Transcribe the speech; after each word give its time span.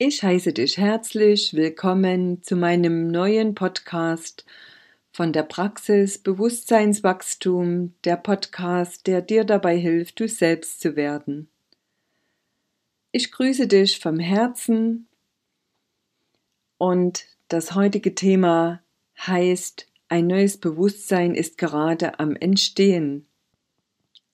Ich 0.00 0.22
heiße 0.22 0.52
dich 0.52 0.78
herzlich 0.78 1.54
willkommen 1.54 2.40
zu 2.44 2.54
meinem 2.54 3.10
neuen 3.10 3.56
Podcast 3.56 4.46
von 5.10 5.32
der 5.32 5.42
Praxis 5.42 6.18
Bewusstseinswachstum, 6.18 7.94
der 8.04 8.16
Podcast, 8.16 9.08
der 9.08 9.22
dir 9.22 9.42
dabei 9.42 9.76
hilft, 9.76 10.20
du 10.20 10.28
selbst 10.28 10.80
zu 10.80 10.94
werden. 10.94 11.48
Ich 13.10 13.32
grüße 13.32 13.66
dich 13.66 13.98
vom 13.98 14.20
Herzen 14.20 15.08
und 16.76 17.24
das 17.48 17.74
heutige 17.74 18.14
Thema 18.14 18.80
heißt, 19.26 19.88
ein 20.08 20.28
neues 20.28 20.58
Bewusstsein 20.58 21.34
ist 21.34 21.58
gerade 21.58 22.20
am 22.20 22.36
Entstehen. 22.36 23.26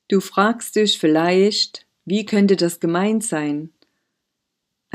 Du 0.09 0.19
fragst 0.21 0.75
dich 0.75 0.99
vielleicht, 0.99 1.87
wie 2.05 2.23
könnte 2.23 2.55
das 2.55 2.79
gemeint 2.79 3.23
sein? 3.23 3.71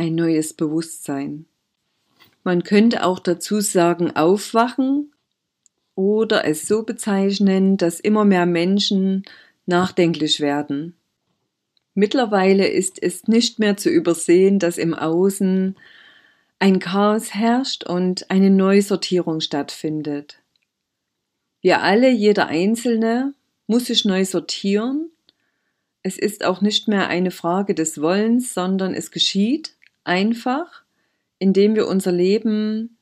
Ein 0.00 0.14
neues 0.14 0.54
Bewusstsein. 0.54 1.44
Man 2.42 2.62
könnte 2.62 3.04
auch 3.04 3.18
dazu 3.18 3.60
sagen 3.60 4.16
aufwachen 4.16 5.12
oder 5.94 6.46
es 6.46 6.66
so 6.66 6.84
bezeichnen, 6.84 7.76
dass 7.76 8.00
immer 8.00 8.24
mehr 8.24 8.46
Menschen 8.46 9.24
nachdenklich 9.66 10.40
werden. 10.40 10.96
Mittlerweile 11.92 12.66
ist 12.66 13.02
es 13.02 13.28
nicht 13.28 13.58
mehr 13.58 13.76
zu 13.76 13.90
übersehen, 13.90 14.58
dass 14.58 14.78
im 14.78 14.94
Außen 14.94 15.76
ein 16.58 16.78
Chaos 16.78 17.34
herrscht 17.34 17.84
und 17.84 18.30
eine 18.30 18.48
Neusortierung 18.48 19.40
stattfindet. 19.40 20.38
Wir 21.60 21.82
alle, 21.82 22.10
jeder 22.10 22.46
Einzelne, 22.46 23.34
muss 23.66 23.86
sich 23.86 24.06
neu 24.06 24.24
sortieren. 24.24 25.10
Es 26.02 26.16
ist 26.16 26.42
auch 26.42 26.62
nicht 26.62 26.88
mehr 26.88 27.08
eine 27.08 27.30
Frage 27.30 27.74
des 27.74 28.00
Wollens, 28.00 28.54
sondern 28.54 28.94
es 28.94 29.10
geschieht 29.10 29.74
einfach, 30.04 30.82
indem 31.38 31.74
wir 31.74 31.88
unser 31.88 32.12
Leben 32.12 32.96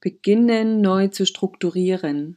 beginnen 0.00 0.80
neu 0.80 1.08
zu 1.08 1.26
strukturieren. 1.26 2.36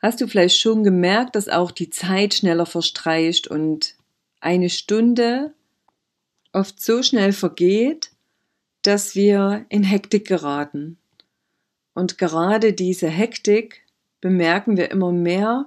Hast 0.00 0.20
du 0.20 0.26
vielleicht 0.26 0.58
schon 0.58 0.84
gemerkt, 0.84 1.36
dass 1.36 1.48
auch 1.48 1.70
die 1.70 1.90
Zeit 1.90 2.34
schneller 2.34 2.66
verstreicht 2.66 3.48
und 3.48 3.94
eine 4.40 4.70
Stunde 4.70 5.54
oft 6.52 6.80
so 6.80 7.02
schnell 7.02 7.32
vergeht, 7.32 8.12
dass 8.82 9.14
wir 9.14 9.66
in 9.68 9.82
Hektik 9.82 10.26
geraten. 10.26 10.98
Und 11.94 12.18
gerade 12.18 12.72
diese 12.72 13.08
Hektik 13.08 13.82
bemerken 14.20 14.76
wir 14.76 14.90
immer 14.90 15.12
mehr, 15.12 15.66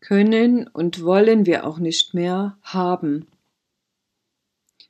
können 0.00 0.68
und 0.68 1.02
wollen 1.02 1.46
wir 1.46 1.66
auch 1.66 1.78
nicht 1.78 2.14
mehr 2.14 2.56
haben. 2.62 3.26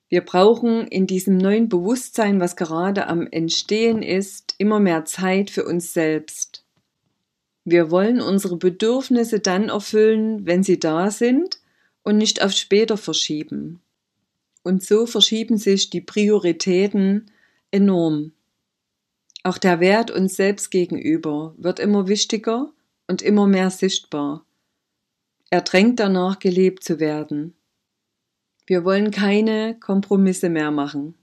Wir 0.09 0.21
brauchen 0.21 0.87
in 0.87 1.07
diesem 1.07 1.37
neuen 1.37 1.69
Bewusstsein, 1.69 2.41
was 2.41 2.55
gerade 2.57 3.09
am 3.09 3.27
Entstehen 3.27 4.03
ist, 4.03 4.55
immer 4.59 4.79
mehr 4.79 5.05
Zeit 5.05 5.51
für 5.51 5.65
uns 5.65 5.93
selbst. 5.93 6.65
Wir 7.65 7.91
wollen 7.91 8.21
unsere 8.21 8.57
Bedürfnisse 8.57 9.41
dann 9.41 9.69
erfüllen, 9.71 10.47
wenn 10.47 10.63
sie 10.63 10.79
da 10.79 11.11
sind 11.11 11.59
und 12.05 12.17
nicht 12.17 12.41
auf 12.41 12.53
später 12.53 12.97
verschieben. 12.97 13.81
Und 14.63 14.85
so 14.85 15.07
verschieben 15.07 15.59
sich 15.59 15.91
die 15.91 16.01
Prioritäten 16.01 17.31
enorm. 17.73 18.33
Auch 19.43 19.59
der 19.59 19.81
Wert 19.81 20.13
uns 20.13 20.37
selbst 20.37 20.71
gegenüber 20.71 21.55
wird 21.57 21.81
immer 21.81 22.07
wichtiger 22.07 22.73
und 23.09 23.23
immer 23.23 23.49
mehr 23.49 23.71
sichtbar. 23.71 24.45
Er 25.51 25.63
drängt 25.63 25.99
danach, 25.99 26.39
gelebt 26.39 26.85
zu 26.85 27.01
werden. 27.01 27.55
Wir 28.67 28.85
wollen 28.85 29.11
keine 29.11 29.79
Kompromisse 29.79 30.49
mehr 30.49 30.71
machen. 30.71 31.15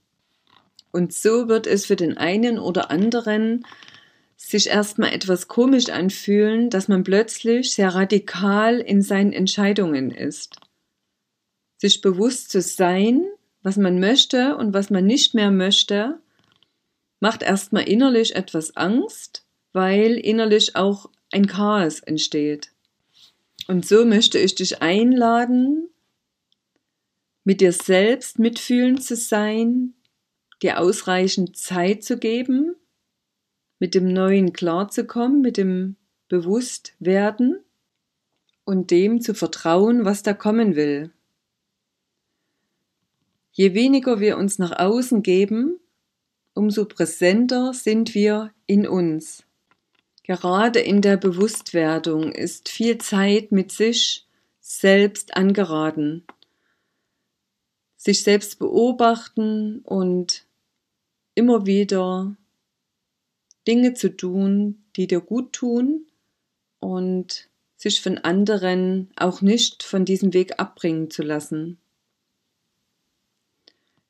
Und 0.92 1.12
so 1.12 1.48
wird 1.48 1.66
es 1.66 1.86
für 1.86 1.96
den 1.96 2.16
einen 2.16 2.58
oder 2.58 2.90
anderen 2.90 3.66
sich 4.36 4.68
erstmal 4.68 5.12
etwas 5.12 5.48
komisch 5.48 5.88
anfühlen, 5.88 6.70
dass 6.70 6.88
man 6.88 7.04
plötzlich 7.04 7.72
sehr 7.72 7.94
radikal 7.94 8.80
in 8.80 9.02
seinen 9.02 9.32
Entscheidungen 9.32 10.10
ist. 10.10 10.56
Sich 11.76 12.00
bewusst 12.00 12.50
zu 12.50 12.60
sein, 12.60 13.24
was 13.62 13.76
man 13.76 13.98
möchte 14.00 14.56
und 14.56 14.74
was 14.74 14.90
man 14.90 15.04
nicht 15.06 15.34
mehr 15.34 15.50
möchte, 15.50 16.18
macht 17.20 17.42
erstmal 17.42 17.88
innerlich 17.88 18.36
etwas 18.36 18.76
Angst, 18.76 19.44
weil 19.72 20.12
innerlich 20.12 20.76
auch 20.76 21.10
ein 21.32 21.46
Chaos 21.46 22.00
entsteht. 22.00 22.70
Und 23.66 23.86
so 23.86 24.04
möchte 24.04 24.38
ich 24.38 24.54
dich 24.54 24.82
einladen, 24.82 25.88
mit 27.44 27.60
dir 27.60 27.72
selbst 27.72 28.38
mitfühlend 28.38 29.04
zu 29.04 29.16
sein, 29.16 29.92
dir 30.62 30.80
ausreichend 30.80 31.56
Zeit 31.56 32.02
zu 32.02 32.18
geben, 32.18 32.74
mit 33.78 33.94
dem 33.94 34.12
Neuen 34.12 34.54
klarzukommen, 34.54 35.42
mit 35.42 35.58
dem 35.58 35.96
Bewusstwerden 36.28 37.60
und 38.64 38.90
dem 38.90 39.20
zu 39.20 39.34
vertrauen, 39.34 40.06
was 40.06 40.22
da 40.22 40.32
kommen 40.32 40.74
will. 40.74 41.12
Je 43.52 43.74
weniger 43.74 44.20
wir 44.20 44.38
uns 44.38 44.58
nach 44.58 44.78
außen 44.78 45.22
geben, 45.22 45.78
umso 46.54 46.86
präsenter 46.86 47.74
sind 47.74 48.14
wir 48.14 48.52
in 48.66 48.88
uns. 48.88 49.44
Gerade 50.22 50.80
in 50.80 51.02
der 51.02 51.18
Bewusstwerdung 51.18 52.32
ist 52.32 52.70
viel 52.70 52.96
Zeit 52.98 53.52
mit 53.52 53.70
sich 53.70 54.26
selbst 54.60 55.36
angeraten 55.36 56.24
sich 58.04 58.22
selbst 58.22 58.58
beobachten 58.58 59.78
und 59.78 60.44
immer 61.34 61.64
wieder 61.64 62.36
Dinge 63.66 63.94
zu 63.94 64.14
tun, 64.14 64.84
die 64.94 65.06
dir 65.06 65.20
gut 65.20 65.54
tun 65.54 66.06
und 66.80 67.48
sich 67.76 68.02
von 68.02 68.18
anderen 68.18 69.10
auch 69.16 69.40
nicht 69.40 69.82
von 69.82 70.04
diesem 70.04 70.34
Weg 70.34 70.60
abbringen 70.60 71.10
zu 71.10 71.22
lassen. 71.22 71.78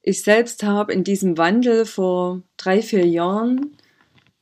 Ich 0.02 0.22
selbst 0.24 0.64
habe 0.64 0.92
in 0.92 1.04
diesem 1.04 1.38
Wandel 1.38 1.86
vor 1.86 2.42
drei, 2.56 2.82
vier 2.82 3.06
Jahren 3.06 3.76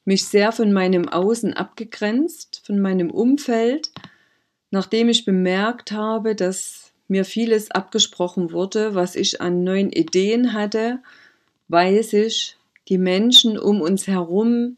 mich 0.06 0.24
sehr 0.24 0.52
von 0.52 0.72
meinem 0.72 1.10
Außen 1.10 1.52
abgegrenzt, 1.52 2.62
von 2.64 2.80
meinem 2.80 3.10
Umfeld, 3.10 3.92
nachdem 4.70 5.10
ich 5.10 5.26
bemerkt 5.26 5.92
habe, 5.92 6.34
dass 6.34 6.81
mir 7.12 7.24
vieles 7.24 7.70
abgesprochen 7.70 8.50
wurde, 8.50 8.96
was 8.96 9.14
ich 9.14 9.40
an 9.40 9.62
neuen 9.62 9.92
Ideen 9.92 10.52
hatte, 10.52 10.98
weil 11.68 12.02
sich 12.02 12.56
die 12.88 12.98
Menschen 12.98 13.58
um 13.58 13.80
uns 13.80 14.08
herum 14.08 14.76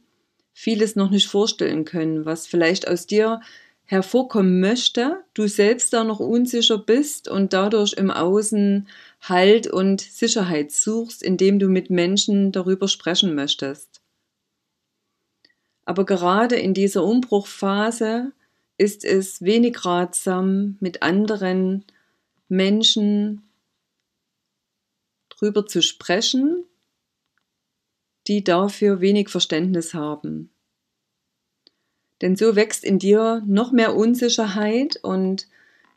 vieles 0.52 0.96
noch 0.96 1.10
nicht 1.10 1.26
vorstellen 1.26 1.84
können, 1.84 2.26
was 2.26 2.46
vielleicht 2.46 2.86
aus 2.86 3.06
dir 3.06 3.40
hervorkommen 3.86 4.60
möchte, 4.60 5.22
du 5.34 5.46
selbst 5.46 5.92
da 5.92 6.04
noch 6.04 6.20
unsicher 6.20 6.78
bist 6.78 7.28
und 7.28 7.52
dadurch 7.52 7.92
im 7.94 8.10
Außen 8.10 8.88
Halt 9.20 9.66
und 9.66 10.00
Sicherheit 10.00 10.72
suchst, 10.72 11.22
indem 11.22 11.58
du 11.58 11.68
mit 11.68 11.90
Menschen 11.90 12.52
darüber 12.52 12.88
sprechen 12.88 13.34
möchtest. 13.34 14.00
Aber 15.84 16.04
gerade 16.06 16.56
in 16.56 16.72
dieser 16.72 17.04
Umbruchphase 17.04 18.32
ist 18.78 19.04
es 19.04 19.42
wenig 19.42 19.84
ratsam, 19.84 20.76
mit 20.80 21.02
anderen 21.02 21.84
Menschen 22.48 23.42
drüber 25.28 25.66
zu 25.66 25.82
sprechen, 25.82 26.64
die 28.26 28.44
dafür 28.44 29.00
wenig 29.00 29.28
Verständnis 29.28 29.94
haben. 29.94 30.50
Denn 32.22 32.36
so 32.36 32.56
wächst 32.56 32.84
in 32.84 32.98
dir 32.98 33.42
noch 33.46 33.72
mehr 33.72 33.94
Unsicherheit 33.94 34.98
und 35.02 35.48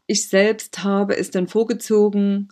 ich 0.07 0.27
selbst 0.27 0.83
habe 0.83 1.17
es 1.17 1.31
dann 1.31 1.47
vorgezogen, 1.47 2.49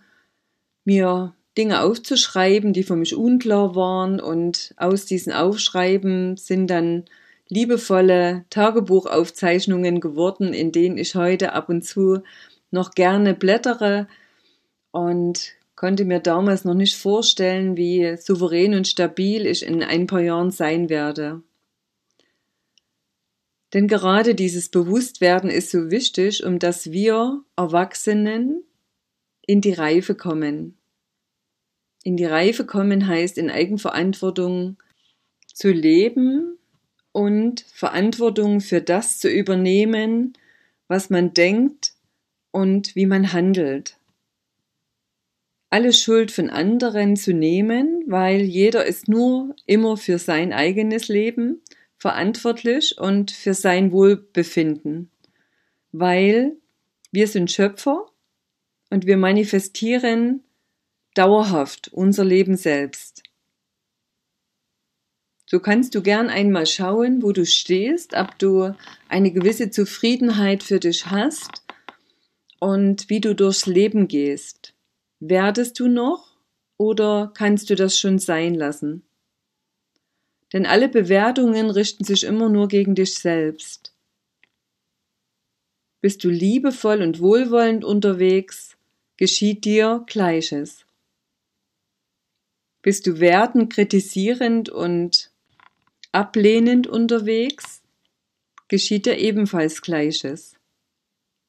mir 0.84 1.34
Dinge 1.58 1.82
aufzuschreiben, 1.82 2.74
die 2.74 2.84
für 2.84 2.96
mich 2.96 3.16
unklar 3.16 3.76
waren 3.76 4.20
und 4.20 4.74
aus 4.78 5.06
diesen 5.06 5.34
Aufschreiben 5.34 6.38
sind 6.38 6.68
dann 6.68 7.06
liebevolle 7.48 8.46
Tagebuchaufzeichnungen 8.50 10.00
geworden, 10.00 10.54
in 10.54 10.72
denen 10.72 10.98
ich 10.98 11.16
heute 11.16 11.54
ab 11.54 11.70
und 11.70 11.84
zu 11.84 12.24
noch 12.72 12.92
gerne 12.92 13.34
blättere 13.34 14.08
und 14.92 15.54
konnte 15.76 16.06
mir 16.06 16.20
damals 16.20 16.64
noch 16.64 16.74
nicht 16.74 16.96
vorstellen, 16.96 17.76
wie 17.78 18.16
souverän 18.18 18.74
und 18.74 18.88
stabil 18.88 19.46
ich 19.46 19.66
in 19.66 19.84
ein 19.84 20.08
paar 20.08 20.22
Jahren 20.22 20.52
sein 20.52 20.90
werde. 20.90 21.42
Denn 23.74 23.88
gerade 23.90 24.36
dieses 24.36 24.70
Bewusstwerden 24.70 25.50
ist 25.50 25.70
so 25.70 25.92
wichtig, 25.92 26.46
um 26.46 26.60
dass 26.60 26.92
wir 26.92 27.44
Erwachsenen 27.58 28.64
in 29.46 29.60
die 29.60 29.74
Reife 29.74 30.16
kommen. 30.16 30.78
In 32.04 32.16
die 32.16 32.26
Reife 32.26 32.66
kommen 32.66 33.08
heißt 33.08 33.38
in 33.38 33.50
Eigenverantwortung 33.50 34.78
zu 35.54 35.72
leben 35.72 36.58
und 37.12 37.62
Verantwortung 37.74 38.62
für 38.62 38.82
das 38.82 39.20
zu 39.20 39.30
übernehmen, 39.30 40.34
was 40.88 41.10
man 41.10 41.34
denkt 41.34 41.95
und 42.56 42.96
wie 42.96 43.06
man 43.06 43.34
handelt. 43.34 43.98
Alle 45.70 45.92
Schuld 45.92 46.32
von 46.32 46.50
anderen 46.50 47.18
zu 47.18 47.34
nehmen, 47.34 48.06
weil 48.08 48.44
jeder 48.44 48.86
ist 48.86 49.10
nur 49.10 49.54
immer 49.66 49.98
für 49.98 50.20
sein 50.20 50.54
eigenes 50.54 51.10
Leben 51.10 51.62
verantwortlich 51.98 52.98
und 52.98 53.32
für 53.32 53.54
sein 53.54 53.92
Wohlbefinden, 53.92 55.12
weil 55.92 56.54
wir 57.12 57.28
sind 57.28 57.52
Schöpfer 57.52 58.06
und 58.90 59.06
wir 59.06 59.18
manifestieren 59.18 60.42
dauerhaft 61.14 61.90
unser 61.92 62.24
Leben 62.24 62.56
selbst. 62.56 63.22
So 65.46 65.60
kannst 65.60 65.94
du 65.94 66.02
gern 66.02 66.30
einmal 66.30 66.68
schauen, 66.68 67.22
wo 67.22 67.34
du 67.34 67.46
stehst, 67.46 68.14
ob 68.14 68.40
du 68.40 68.74
eine 69.10 69.34
gewisse 69.34 69.72
Zufriedenheit 69.72 70.64
für 70.64 70.80
dich 70.80 71.08
hast 71.08 71.65
und 72.66 73.12
wie 73.12 73.22
du 73.22 73.36
durchs 73.36 73.68
Leben 73.68 74.08
gehst. 74.08 74.74
Werdest 75.20 75.80
du 75.80 75.88
noch 75.88 76.36
oder 76.78 77.32
kannst 77.36 77.70
du 77.70 77.76
das 77.76 78.00
schon 78.00 78.18
sein 78.18 78.56
lassen? 78.56 79.04
Denn 80.52 80.66
alle 80.66 80.90
Bewertungen 80.90 81.70
richten 81.70 82.04
sich 82.04 82.24
immer 82.24 82.50
nur 82.50 82.68
gegen 82.68 82.96
dich 82.96 83.20
selbst. 83.20 83.94
Bist 86.02 86.24
du 86.24 86.30
liebevoll 86.30 87.04
und 87.04 87.20
wohlwollend 87.20 87.86
unterwegs, 87.86 88.76
geschieht 89.18 89.64
dir 89.64 90.04
Gleiches. 90.08 90.86
Bist 92.82 93.06
du 93.06 93.20
wertend, 93.20 93.72
kritisierend 93.74 94.70
und 94.70 95.30
ablehnend 96.12 96.88
unterwegs, 96.88 97.84
geschieht 98.70 99.06
dir 99.06 99.20
ebenfalls 99.20 99.84
Gleiches. 99.84 100.55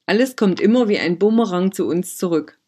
Alles 0.07 0.37
kommt 0.37 0.61
immer 0.61 0.89
wie 0.89 0.99
ein 0.99 1.19
Bumerang 1.19 1.73
zu 1.73 1.87
uns 1.87 2.17
zurück. 2.17 2.61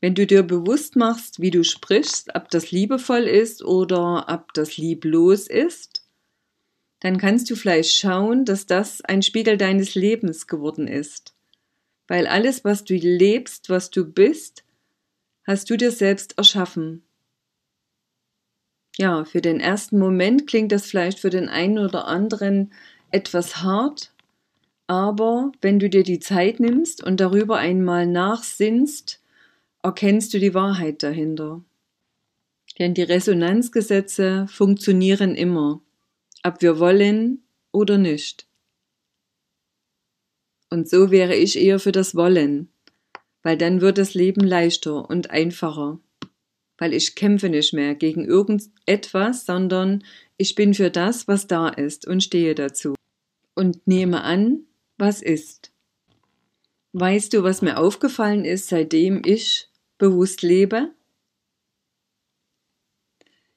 Wenn 0.00 0.14
du 0.14 0.26
dir 0.26 0.42
bewusst 0.42 0.96
machst, 0.96 1.40
wie 1.40 1.50
du 1.50 1.64
sprichst, 1.64 2.34
ob 2.34 2.50
das 2.50 2.70
liebevoll 2.70 3.24
ist 3.24 3.62
oder 3.62 4.26
ob 4.28 4.54
das 4.54 4.76
lieblos 4.78 5.48
ist, 5.48 6.08
dann 7.00 7.18
kannst 7.18 7.50
du 7.50 7.56
vielleicht 7.56 7.94
schauen, 7.94 8.44
dass 8.44 8.66
das 8.66 9.02
ein 9.02 9.22
Spiegel 9.22 9.58
deines 9.58 9.94
Lebens 9.94 10.46
geworden 10.46 10.88
ist. 10.88 11.34
Weil 12.06 12.26
alles, 12.26 12.64
was 12.64 12.84
du 12.84 12.94
lebst, 12.94 13.68
was 13.68 13.90
du 13.90 14.04
bist, 14.04 14.64
hast 15.46 15.68
du 15.68 15.76
dir 15.76 15.90
selbst 15.90 16.38
erschaffen. 16.38 17.02
Ja, 18.96 19.24
für 19.24 19.40
den 19.40 19.60
ersten 19.60 19.98
Moment 19.98 20.46
klingt 20.46 20.72
das 20.72 20.86
vielleicht 20.86 21.20
für 21.20 21.30
den 21.30 21.48
einen 21.48 21.78
oder 21.78 22.06
anderen 22.06 22.72
etwas 23.10 23.62
hart, 23.62 24.12
aber 24.88 25.52
wenn 25.60 25.78
du 25.78 25.88
dir 25.88 26.02
die 26.02 26.18
Zeit 26.18 26.58
nimmst 26.58 27.04
und 27.04 27.20
darüber 27.20 27.58
einmal 27.58 28.06
nachsinnst, 28.06 29.22
erkennst 29.82 30.34
du 30.34 30.40
die 30.40 30.54
Wahrheit 30.54 31.04
dahinter. 31.04 31.62
Denn 32.80 32.94
die 32.94 33.02
Resonanzgesetze 33.02 34.46
funktionieren 34.48 35.36
immer, 35.36 35.80
ob 36.42 36.60
wir 36.60 36.80
wollen 36.80 37.44
oder 37.70 37.98
nicht. 37.98 38.48
Und 40.70 40.88
so 40.88 41.12
wäre 41.12 41.36
ich 41.36 41.56
eher 41.56 41.78
für 41.78 41.92
das 41.92 42.16
Wollen, 42.16 42.68
weil 43.42 43.56
dann 43.56 43.80
wird 43.80 43.98
das 43.98 44.14
Leben 44.14 44.42
leichter 44.42 45.08
und 45.08 45.30
einfacher 45.30 46.00
weil 46.78 46.94
ich 46.94 47.16
kämpfe 47.16 47.48
nicht 47.48 47.74
mehr 47.74 47.94
gegen 47.96 48.24
irgendetwas, 48.24 49.44
sondern 49.44 50.04
ich 50.36 50.54
bin 50.54 50.72
für 50.72 50.90
das, 50.90 51.28
was 51.28 51.48
da 51.48 51.68
ist 51.68 52.06
und 52.06 52.22
stehe 52.22 52.54
dazu 52.54 52.94
und 53.54 53.86
nehme 53.86 54.22
an, 54.22 54.64
was 54.98 55.22
ist. 55.22 55.72
Weißt 56.92 57.32
du, 57.32 57.42
was 57.42 57.62
mir 57.62 57.78
aufgefallen 57.78 58.44
ist, 58.44 58.68
seitdem 58.68 59.22
ich 59.24 59.68
bewusst 59.98 60.42
lebe? 60.42 60.90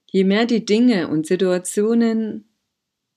Je 0.06 0.24
mehr 0.24 0.46
die 0.46 0.64
Dinge 0.64 1.08
und 1.08 1.26
Situationen 1.26 2.48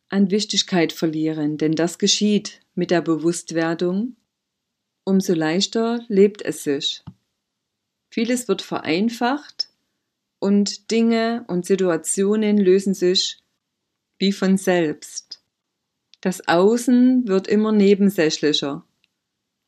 an 0.10 0.31
Wichtigkeit 0.31 0.94
verlieren, 0.94 1.57
denn 1.57 1.74
das 1.74 2.00
geschieht 2.00 2.62
mit 2.74 2.92
der 2.92 3.01
Bewusstwerdung, 3.01 4.16
umso 5.04 5.33
leichter 5.33 6.04
lebt 6.07 6.42
es 6.42 6.63
sich. 6.63 7.04
Vieles 8.10 8.48
wird 8.48 8.62
vereinfacht 8.62 9.69
und 10.39 10.89
Dinge 10.92 11.44
und 11.48 11.66
Situationen 11.66 12.57
lösen 12.57 12.94
sich 12.94 13.39
wie 14.18 14.31
von 14.31 14.57
selbst. 14.57 15.25
Das 16.25 16.48
Außen 16.48 17.27
wird 17.27 17.48
immer 17.48 17.72
nebensächlicher 17.72 18.83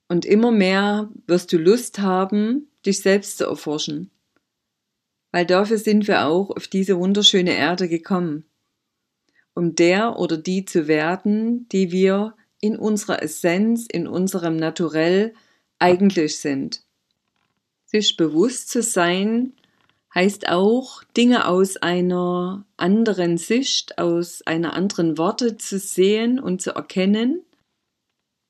und 0.07 0.25
immer 0.25 0.49
mehr 0.49 1.07
wirst 1.27 1.53
du 1.53 1.57
Lust 1.59 1.99
haben, 1.99 2.71
dich 2.83 3.01
selbst 3.03 3.37
zu 3.37 3.45
erforschen. 3.45 4.09
Weil 5.31 5.45
dafür 5.45 5.77
sind 5.77 6.07
wir 6.07 6.25
auch 6.25 6.49
auf 6.49 6.67
diese 6.67 6.97
wunderschöne 6.97 7.55
Erde 7.55 7.87
gekommen, 7.87 8.43
um 9.53 9.75
der 9.75 10.17
oder 10.17 10.35
die 10.35 10.65
zu 10.65 10.87
werden, 10.87 11.69
die 11.69 11.91
wir 11.91 12.35
in 12.59 12.75
unserer 12.75 13.21
Essenz, 13.21 13.85
in 13.85 14.07
unserem 14.07 14.55
Naturell 14.55 15.35
eigentlich 15.77 16.39
sind. 16.39 16.81
Sich 17.85 18.17
bewusst 18.17 18.69
zu 18.69 18.81
sein, 18.81 19.53
heißt 20.13 20.49
auch, 20.49 21.03
Dinge 21.15 21.47
aus 21.47 21.77
einer 21.77 22.65
anderen 22.77 23.37
Sicht, 23.37 23.97
aus 23.97 24.41
einer 24.43 24.73
anderen 24.73 25.17
Worte 25.17 25.57
zu 25.57 25.79
sehen 25.79 26.39
und 26.39 26.61
zu 26.61 26.71
erkennen, 26.71 27.43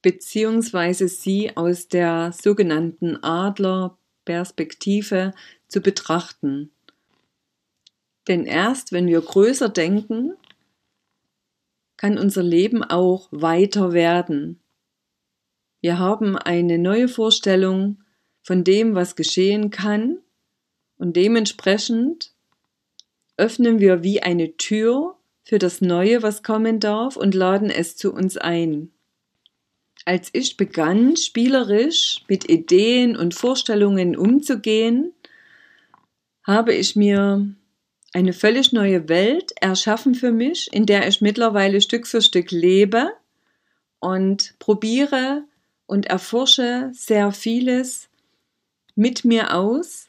beziehungsweise 0.02 1.08
sie 1.08 1.56
aus 1.58 1.88
der 1.88 2.32
sogenannten 2.32 3.24
Adlerperspektive 3.24 5.34
zu 5.68 5.82
betrachten. 5.82 6.72
Denn 8.28 8.46
erst 8.46 8.92
wenn 8.92 9.08
wir 9.08 9.22
größer 9.22 9.70
denken, 9.70 10.34
kann 11.98 12.18
unser 12.18 12.44
Leben 12.44 12.84
auch 12.84 13.30
weiter 13.32 13.94
werden. 13.94 14.60
Wir 15.82 15.98
haben 15.98 16.38
eine 16.38 16.78
neue 16.78 17.08
Vorstellung 17.08 18.04
von 18.44 18.64
dem, 18.64 18.96
was 18.96 19.16
geschehen 19.16 19.72
kann 19.72 20.20
und 20.98 21.16
dementsprechend 21.16 22.32
öffnen 23.38 23.80
wir 23.80 24.04
wie 24.04 24.22
eine 24.22 24.58
Tür 24.58 25.16
für 25.44 25.60
das 25.60 25.82
Neue, 25.82 26.24
was 26.24 26.44
kommen 26.44 26.80
darf 26.80 27.16
und 27.16 27.36
laden 27.36 27.70
es 27.70 27.96
zu 27.96 28.14
uns 28.14 28.38
ein. 28.38 28.92
Als 30.06 30.30
ich 30.34 30.58
begann, 30.58 31.16
spielerisch 31.16 32.24
mit 32.28 32.50
Ideen 32.50 33.16
und 33.16 33.36
Vorstellungen 33.36 34.16
umzugehen, 34.16 35.14
habe 36.44 36.74
ich 36.74 36.96
mir 36.96 37.46
eine 38.14 38.34
völlig 38.34 38.72
neue 38.72 39.10
Welt 39.10 39.52
erschaffen 39.62 40.16
für 40.16 40.32
mich, 40.32 40.70
in 40.72 40.86
der 40.86 41.08
ich 41.08 41.22
mittlerweile 41.22 41.82
Stück 41.82 42.08
für 42.08 42.22
Stück 42.22 42.52
lebe 42.52 43.12
und 44.00 44.56
probiere 44.60 45.44
und 45.86 46.06
erforsche 46.06 46.90
sehr 46.94 47.32
vieles 47.32 48.10
mit 48.96 49.26
mir 49.26 49.54
aus 49.54 50.07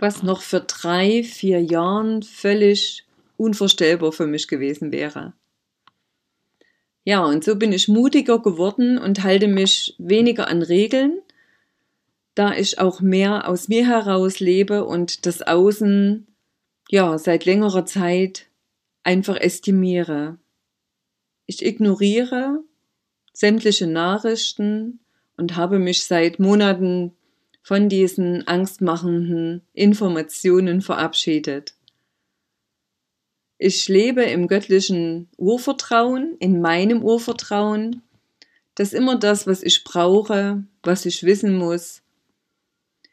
was 0.00 0.22
noch 0.22 0.42
für 0.42 0.60
drei, 0.60 1.22
vier 1.22 1.62
Jahren 1.62 2.22
völlig 2.22 3.06
unvorstellbar 3.36 4.12
für 4.12 4.26
mich 4.26 4.48
gewesen 4.48 4.92
wäre. 4.92 5.34
Ja, 7.04 7.24
und 7.24 7.44
so 7.44 7.56
bin 7.56 7.72
ich 7.72 7.88
mutiger 7.88 8.40
geworden 8.40 8.98
und 8.98 9.22
halte 9.22 9.48
mich 9.48 9.94
weniger 9.98 10.48
an 10.48 10.62
Regeln, 10.62 11.20
da 12.34 12.54
ich 12.54 12.78
auch 12.78 13.00
mehr 13.00 13.48
aus 13.48 13.68
mir 13.68 13.86
heraus 13.86 14.40
lebe 14.40 14.84
und 14.84 15.26
das 15.26 15.42
Außen, 15.42 16.26
ja, 16.88 17.18
seit 17.18 17.44
längerer 17.44 17.86
Zeit 17.86 18.46
einfach 19.02 19.36
estimiere. 19.36 20.38
Ich 21.46 21.64
ignoriere 21.64 22.62
sämtliche 23.32 23.86
Nachrichten 23.86 25.00
und 25.36 25.56
habe 25.56 25.78
mich 25.78 26.04
seit 26.04 26.38
Monaten 26.38 27.16
von 27.62 27.88
diesen 27.88 28.46
angstmachenden 28.46 29.62
Informationen 29.72 30.80
verabschiedet. 30.80 31.74
Ich 33.58 33.88
lebe 33.88 34.22
im 34.22 34.48
göttlichen 34.48 35.28
Urvertrauen, 35.36 36.36
in 36.38 36.60
meinem 36.60 37.02
Urvertrauen, 37.02 38.02
dass 38.74 38.94
immer 38.94 39.18
das, 39.18 39.46
was 39.46 39.62
ich 39.62 39.84
brauche, 39.84 40.64
was 40.82 41.04
ich 41.04 41.24
wissen 41.24 41.54
muss, 41.56 42.02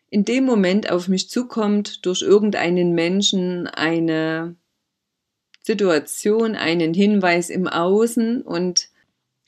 in 0.09 0.23
dem 0.23 0.45
Moment 0.45 0.89
auf 0.89 1.09
mich 1.09 1.29
zukommt 1.29 2.05
durch 2.05 2.21
irgendeinen 2.21 2.93
Menschen, 2.93 3.67
eine 3.67 4.55
Situation, 5.61 6.55
einen 6.55 6.93
Hinweis 6.93 7.49
im 7.49 7.67
Außen 7.67 8.41
und 8.41 8.87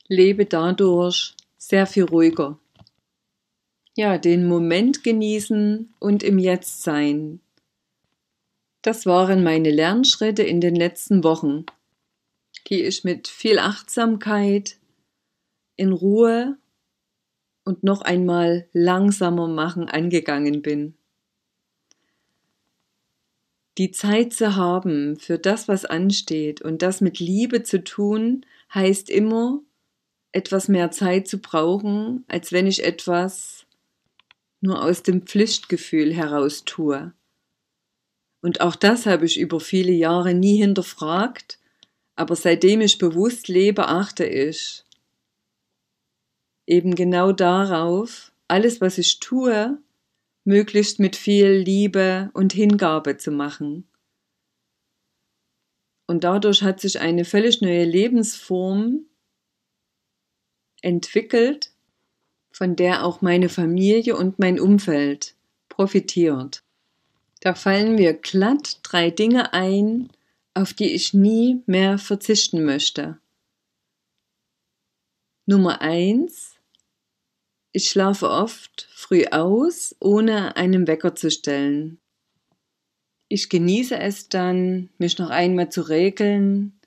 lebe 0.06 0.44
dadurch 0.44 1.34
sehr 1.56 1.86
viel 1.86 2.04
ruhiger. 2.04 2.58
Ja, 3.96 4.18
den 4.18 4.46
Moment 4.46 5.02
genießen 5.02 5.94
und 5.98 6.22
im 6.22 6.38
Jetzt 6.38 6.82
sein. 6.82 7.40
Das 8.82 9.04
waren 9.04 9.42
meine 9.42 9.70
Lernschritte 9.70 10.42
in 10.42 10.60
den 10.60 10.74
letzten 10.74 11.22
Wochen, 11.24 11.66
die 12.68 12.82
ich 12.82 13.04
mit 13.04 13.28
viel 13.28 13.58
Achtsamkeit, 13.58 14.78
in 15.76 15.92
Ruhe 15.92 16.56
und 17.64 17.82
noch 17.82 18.02
einmal 18.02 18.68
langsamer 18.72 19.48
machen 19.48 19.88
angegangen 19.88 20.62
bin. 20.62 20.94
Die 23.76 23.90
Zeit 23.90 24.32
zu 24.32 24.56
haben 24.56 25.16
für 25.16 25.38
das, 25.38 25.68
was 25.68 25.84
ansteht 25.84 26.60
und 26.60 26.82
das 26.82 27.00
mit 27.00 27.18
Liebe 27.18 27.62
zu 27.62 27.82
tun, 27.82 28.44
heißt 28.74 29.10
immer, 29.10 29.60
etwas 30.32 30.68
mehr 30.68 30.90
Zeit 30.90 31.28
zu 31.28 31.38
brauchen, 31.38 32.24
als 32.28 32.52
wenn 32.52 32.66
ich 32.66 32.84
etwas 32.84 33.66
nur 34.60 34.82
aus 34.82 35.02
dem 35.02 35.22
Pflichtgefühl 35.22 36.14
heraus 36.14 36.64
tue. 36.64 37.12
Und 38.42 38.60
auch 38.60 38.76
das 38.76 39.06
habe 39.06 39.26
ich 39.26 39.38
über 39.38 39.60
viele 39.60 39.92
Jahre 39.92 40.34
nie 40.34 40.56
hinterfragt, 40.56 41.58
aber 42.16 42.36
seitdem 42.36 42.80
ich 42.80 42.98
bewusst 42.98 43.48
lebe, 43.48 43.88
achte 43.88 44.24
ich 44.24 44.84
eben 46.66 46.94
genau 46.94 47.32
darauf, 47.32 48.32
alles, 48.48 48.80
was 48.80 48.98
ich 48.98 49.20
tue, 49.20 49.82
möglichst 50.44 50.98
mit 51.00 51.16
viel 51.16 51.50
Liebe 51.50 52.30
und 52.32 52.52
Hingabe 52.52 53.16
zu 53.16 53.30
machen. 53.30 53.88
Und 56.06 56.24
dadurch 56.24 56.62
hat 56.62 56.80
sich 56.80 57.00
eine 57.00 57.24
völlig 57.24 57.60
neue 57.60 57.84
Lebensform 57.84 59.06
entwickelt, 60.82 61.69
von 62.60 62.76
der 62.76 63.06
auch 63.06 63.22
meine 63.22 63.48
Familie 63.48 64.14
und 64.14 64.38
mein 64.38 64.60
Umfeld 64.60 65.34
profitiert. 65.70 66.62
Da 67.40 67.54
fallen 67.54 67.94
mir 67.94 68.12
glatt 68.12 68.80
drei 68.82 69.08
Dinge 69.08 69.54
ein, 69.54 70.10
auf 70.52 70.74
die 70.74 70.92
ich 70.92 71.14
nie 71.14 71.62
mehr 71.64 71.96
verzichten 71.96 72.66
möchte. 72.66 73.16
Nummer 75.46 75.80
eins, 75.80 76.56
ich 77.72 77.88
schlafe 77.88 78.28
oft 78.28 78.90
früh 78.92 79.24
aus, 79.30 79.96
ohne 79.98 80.54
einen 80.56 80.86
Wecker 80.86 81.14
zu 81.14 81.30
stellen. 81.30 81.98
Ich 83.28 83.48
genieße 83.48 83.98
es 83.98 84.28
dann, 84.28 84.90
mich 84.98 85.16
noch 85.16 85.30
einmal 85.30 85.70
zu 85.70 85.80
regeln 85.80 86.78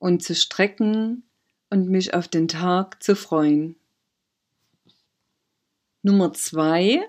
und 0.00 0.24
zu 0.24 0.34
strecken 0.34 1.22
und 1.70 1.88
mich 1.88 2.12
auf 2.12 2.26
den 2.26 2.48
Tag 2.48 3.00
zu 3.04 3.14
freuen. 3.14 3.76
Nummer 6.02 6.32
zwei 6.32 7.06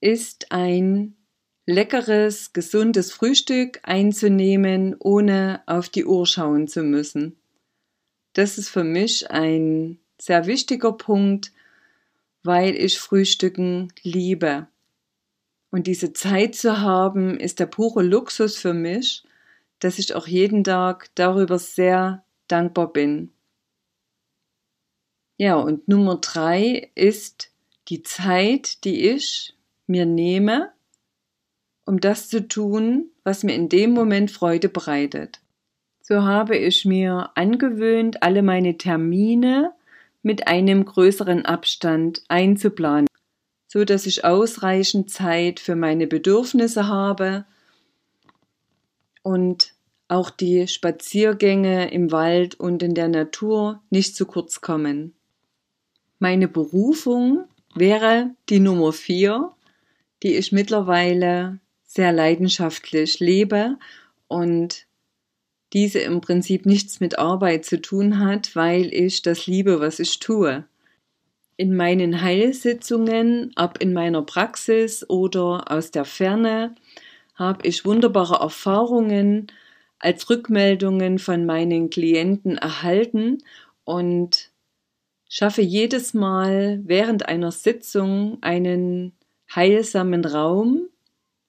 ist 0.00 0.52
ein 0.52 1.16
leckeres, 1.64 2.52
gesundes 2.52 3.12
Frühstück 3.12 3.80
einzunehmen, 3.82 4.94
ohne 4.98 5.62
auf 5.66 5.88
die 5.88 6.04
Uhr 6.04 6.26
schauen 6.26 6.68
zu 6.68 6.82
müssen. 6.82 7.36
Das 8.34 8.58
ist 8.58 8.68
für 8.68 8.84
mich 8.84 9.30
ein 9.30 9.98
sehr 10.20 10.46
wichtiger 10.46 10.92
Punkt, 10.92 11.52
weil 12.42 12.76
ich 12.76 12.98
Frühstücken 12.98 13.92
liebe. 14.02 14.68
Und 15.70 15.86
diese 15.86 16.12
Zeit 16.12 16.54
zu 16.54 16.80
haben, 16.80 17.38
ist 17.40 17.58
der 17.58 17.66
pure 17.66 18.02
Luxus 18.02 18.56
für 18.56 18.74
mich, 18.74 19.24
dass 19.78 19.98
ich 19.98 20.14
auch 20.14 20.26
jeden 20.26 20.64
Tag 20.64 21.10
darüber 21.14 21.58
sehr 21.58 22.24
dankbar 22.48 22.92
bin. 22.92 23.32
Ja, 25.36 25.56
und 25.56 25.86
Nummer 25.88 26.16
drei 26.16 26.90
ist 26.94 27.50
die 27.88 28.02
Zeit, 28.02 28.84
die 28.84 29.08
ich 29.08 29.54
mir 29.86 30.06
nehme, 30.06 30.72
um 31.86 32.00
das 32.00 32.28
zu 32.28 32.46
tun, 32.46 33.10
was 33.24 33.44
mir 33.44 33.54
in 33.54 33.68
dem 33.68 33.92
Moment 33.92 34.30
Freude 34.30 34.68
bereitet. 34.68 35.40
So 36.02 36.22
habe 36.22 36.56
ich 36.56 36.84
mir 36.84 37.30
angewöhnt, 37.34 38.22
alle 38.22 38.42
meine 38.42 38.76
Termine 38.76 39.72
mit 40.22 40.48
einem 40.48 40.84
größeren 40.84 41.46
Abstand 41.46 42.22
einzuplanen, 42.28 43.06
so 43.66 43.84
dass 43.84 44.06
ich 44.06 44.24
ausreichend 44.24 45.10
Zeit 45.10 45.60
für 45.60 45.76
meine 45.76 46.06
Bedürfnisse 46.06 46.88
habe 46.88 47.44
und 49.22 49.74
auch 50.08 50.30
die 50.30 50.66
Spaziergänge 50.68 51.90
im 51.90 52.10
Wald 52.10 52.58
und 52.58 52.82
in 52.82 52.94
der 52.94 53.08
Natur 53.08 53.82
nicht 53.90 54.16
zu 54.16 54.26
kurz 54.26 54.60
kommen. 54.60 55.14
Meine 56.18 56.48
Berufung 56.48 57.46
wäre 57.74 58.34
die 58.48 58.60
Nummer 58.60 58.92
vier, 58.92 59.52
die 60.22 60.36
ich 60.36 60.52
mittlerweile 60.52 61.60
sehr 61.84 62.12
leidenschaftlich 62.12 63.20
lebe 63.20 63.78
und 64.26 64.86
diese 65.72 65.98
im 66.00 66.20
Prinzip 66.20 66.66
nichts 66.66 67.00
mit 67.00 67.18
Arbeit 67.18 67.64
zu 67.64 67.80
tun 67.80 68.18
hat, 68.18 68.56
weil 68.56 68.92
ich 68.92 69.22
das 69.22 69.46
liebe, 69.46 69.80
was 69.80 69.98
ich 69.98 70.18
tue. 70.18 70.64
In 71.56 71.76
meinen 71.76 72.22
Heilsitzungen, 72.22 73.52
ab 73.56 73.78
in 73.80 73.92
meiner 73.92 74.22
Praxis 74.22 75.08
oder 75.08 75.70
aus 75.70 75.90
der 75.90 76.04
Ferne, 76.04 76.74
habe 77.34 77.66
ich 77.66 77.84
wunderbare 77.84 78.40
Erfahrungen 78.40 79.48
als 79.98 80.30
Rückmeldungen 80.30 81.18
von 81.18 81.44
meinen 81.46 81.90
Klienten 81.90 82.56
erhalten 82.56 83.38
und 83.84 84.50
schaffe 85.28 85.62
jedes 85.62 86.14
Mal 86.14 86.80
während 86.84 87.28
einer 87.28 87.52
Sitzung 87.52 88.38
einen 88.40 89.12
heilsamen 89.54 90.24
Raum, 90.24 90.88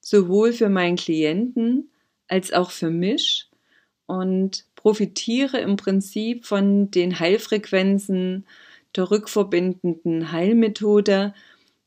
sowohl 0.00 0.52
für 0.52 0.68
meinen 0.68 0.96
Klienten 0.96 1.90
als 2.28 2.52
auch 2.52 2.70
für 2.70 2.90
mich 2.90 3.48
und 4.06 4.64
profitiere 4.74 5.58
im 5.58 5.76
Prinzip 5.76 6.46
von 6.46 6.90
den 6.90 7.18
Heilfrequenzen 7.18 8.46
der 8.96 9.10
rückverbindenden 9.10 10.32
Heilmethode 10.32 11.34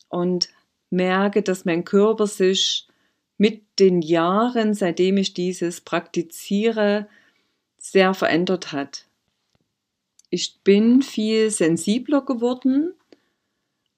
und 0.10 0.50
merke, 0.90 1.42
dass 1.42 1.66
mein 1.66 1.84
Körper 1.84 2.28
sich 2.28 2.88
mit 3.38 3.64
den 3.80 4.02
Jahren, 4.02 4.74
seitdem 4.74 5.18
ich 5.18 5.34
dieses 5.34 5.82
praktiziere, 5.82 7.08
sehr 7.78 8.14
verändert 8.14 8.72
hat. 8.72 9.06
Ich 10.34 10.62
bin 10.64 11.04
viel 11.04 11.52
sensibler 11.52 12.22
geworden 12.22 12.96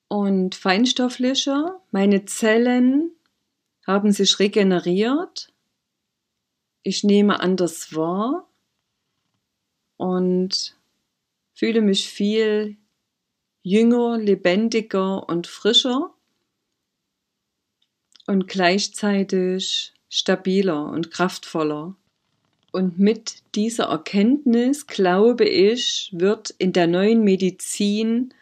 und 0.09 0.55
feinstofflicher. 0.55 1.81
Meine 1.91 2.25
Zellen 2.25 3.11
haben 3.85 4.11
sich 4.11 4.39
regeneriert 4.39 5.53
ich 6.87 7.03
nehme 7.03 7.39
anders 7.39 7.95
wahr 7.95 8.47
und 9.97 10.77
fühle 11.55 11.81
mich 11.81 12.11
viel 12.11 12.77
jünger, 13.63 14.19
lebendiger 14.19 15.27
und 15.27 15.47
frischer 15.47 16.13
und 18.27 18.47
gleichzeitig 18.47 19.95
stabiler 20.09 20.85
und 20.85 21.09
kraftvoller. 21.09 21.95
Und 22.75 22.99
mit 22.99 23.35
dieser 23.55 23.85
Erkenntnis, 23.85 24.85
glaube 24.85 25.45
ich, 25.45 26.09
wird 26.11 26.49
in 26.57 26.73
der 26.73 26.87
neuen 26.87 27.23
Medizin 27.23 28.33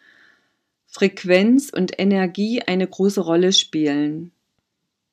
Frequenz 0.88 1.70
und 1.70 2.00
Energie 2.00 2.60
eine 2.60 2.88
große 2.88 3.20
Rolle 3.20 3.52
spielen. 3.52 4.32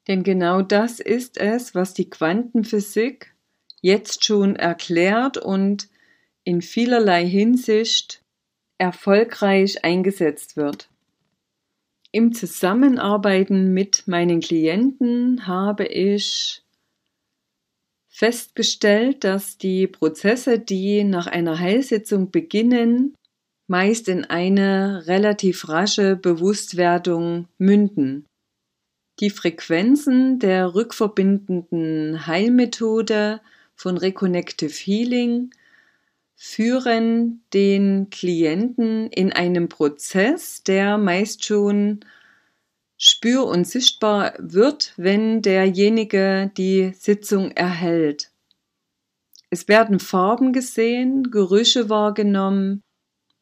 Denn 0.07 0.23
genau 0.23 0.63
das 0.63 0.99
ist 0.99 1.37
es, 1.37 1.75
was 1.75 1.93
die 1.93 2.09
Quantenphysik 2.09 3.35
jetzt 3.79 4.25
schon 4.25 4.55
erklärt 4.55 5.37
und 5.37 5.87
in 6.43 6.63
vielerlei 6.63 7.23
Hinsicht 7.23 8.23
erfolgreich 8.79 9.85
eingesetzt 9.85 10.57
wird. 10.57 10.89
Im 12.11 12.33
Zusammenarbeiten 12.33 13.71
mit 13.71 14.07
meinen 14.07 14.39
Klienten 14.39 15.45
habe 15.45 15.85
ich 15.85 16.63
festgestellt, 18.21 19.23
dass 19.23 19.57
die 19.57 19.87
Prozesse, 19.87 20.59
die 20.59 21.03
nach 21.03 21.25
einer 21.25 21.57
Heilsitzung 21.57 22.29
beginnen, 22.29 23.15
meist 23.65 24.07
in 24.07 24.25
eine 24.25 25.07
relativ 25.07 25.67
rasche 25.69 26.17
Bewusstwerdung 26.17 27.47
münden. 27.57 28.27
Die 29.21 29.31
Frequenzen 29.31 30.37
der 30.37 30.75
rückverbindenden 30.75 32.27
Heilmethode 32.27 33.41
von 33.73 33.97
Reconnective 33.97 34.69
Healing 34.69 35.49
führen 36.35 37.41
den 37.55 38.11
Klienten 38.11 39.07
in 39.09 39.33
einem 39.33 39.67
Prozess, 39.67 40.61
der 40.61 40.99
meist 40.99 41.43
schon 41.43 42.01
spür- 43.01 43.47
und 43.47 43.67
sichtbar 43.67 44.35
wird, 44.37 44.93
wenn 44.95 45.41
derjenige 45.41 46.51
die 46.55 46.93
Sitzung 46.93 47.49
erhält. 47.51 48.29
Es 49.49 49.67
werden 49.67 49.99
Farben 49.99 50.53
gesehen, 50.53 51.31
Gerüche 51.31 51.89
wahrgenommen 51.89 52.83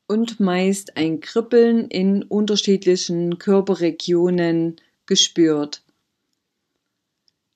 und 0.07 0.39
meist 0.39 0.95
ein 0.95 1.19
Kribbeln 1.19 1.89
in 1.89 2.23
unterschiedlichen 2.23 3.37
Körperregionen 3.37 4.77
gespürt. 5.05 5.83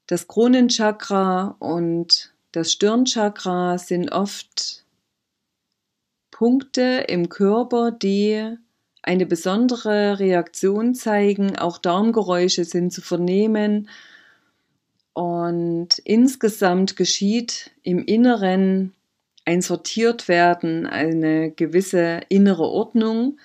Das 0.08 0.28
Kronenchakra 0.28 1.56
und 1.60 2.34
das 2.52 2.74
Stirnchakra 2.74 3.78
sind 3.78 4.12
oft 4.12 4.86
Punkte 6.32 7.06
im 7.08 7.30
Körper, 7.30 7.92
die 7.92 8.58
eine 9.04 9.26
besondere 9.26 10.20
Reaktion 10.20 10.96
zeigen. 10.96 11.58
Auch 11.58 11.78
Darmgeräusche 11.78 12.66
sind 12.66 12.92
zu 12.92 13.02
vernehmen. 13.02 13.90
Und 15.14 16.00
insgesamt 16.00 16.96
geschieht 16.96 17.72
im 17.84 18.04
Inneren 18.04 18.94
ein 19.46 19.62
Sortiertwerden, 19.62 20.88
eine 20.88 21.52
gewisse 21.52 22.22
innere 22.30 22.64
Ordnung, 22.64 23.38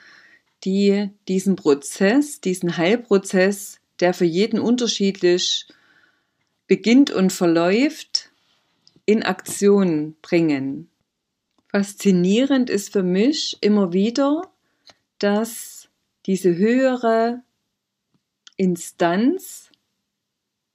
die 0.65 1.11
diesen 1.27 1.57
Prozess, 1.57 2.41
diesen 2.41 2.77
Heilprozess, 2.77 3.81
der 4.01 4.15
für 4.15 4.25
jeden 4.25 4.61
unterschiedlich 4.61 5.67
beginnt 6.69 7.11
und 7.11 7.33
verläuft, 7.33 8.31
in 9.07 9.23
Aktion 9.23 10.17
bringen. 10.23 10.89
Faszinierend 11.71 12.71
ist 12.71 12.93
für 12.93 13.03
mich 13.03 13.57
immer 13.61 13.93
wieder, 13.93 14.43
dass 15.19 15.89
diese 16.27 16.57
höhere 16.57 17.43
Instanz, 18.57 19.71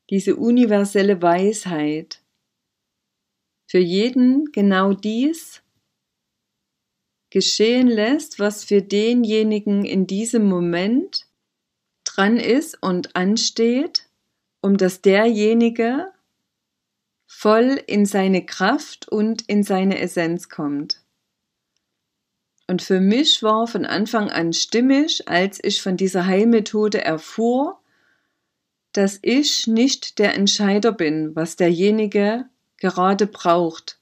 diese 0.10 0.36
universelle 0.36 1.22
Weisheit 1.22 2.22
für 3.66 3.80
jeden 3.80 4.52
genau 4.52 4.94
dies 4.94 5.62
geschehen 7.30 7.88
lässt, 7.88 8.38
was 8.38 8.64
für 8.64 8.82
denjenigen 8.82 9.86
in 9.86 10.06
diesem 10.06 10.46
Moment 10.48 11.26
dran 12.04 12.38
ist 12.38 12.78
und 12.82 13.16
ansteht, 13.16 14.08
um 14.62 14.78
dass 14.78 15.02
derjenige 15.02 16.12
voll 17.26 17.82
in 17.88 18.06
seine 18.06 18.46
Kraft 18.46 19.10
und 19.10 19.42
in 19.50 19.64
seine 19.64 20.00
Essenz 20.00 20.50
kommt. 20.50 21.03
Und 22.74 22.82
für 22.82 23.00
mich 23.00 23.44
war 23.44 23.68
von 23.68 23.86
Anfang 23.86 24.32
an 24.32 24.52
stimmig, 24.52 25.28
als 25.28 25.60
ich 25.64 25.80
von 25.80 25.96
dieser 25.96 26.26
Heilmethode 26.26 27.06
erfuhr, 27.06 27.78
dass 28.94 29.20
ich 29.22 29.68
nicht 29.68 30.18
der 30.18 30.34
Entscheider 30.34 30.92
bin, 30.92 31.36
was 31.36 31.56
derjenige 31.56 32.46
gerade 32.78 33.28
braucht, 33.28 34.00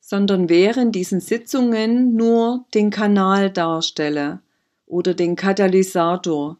sondern 0.00 0.48
während 0.48 0.96
diesen 0.96 1.20
Sitzungen 1.20 2.16
nur 2.16 2.64
den 2.74 2.90
Kanal 2.90 3.48
darstelle 3.48 4.40
oder 4.86 5.14
den 5.14 5.36
Katalysator, 5.36 6.58